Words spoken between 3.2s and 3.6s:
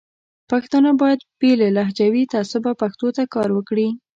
کار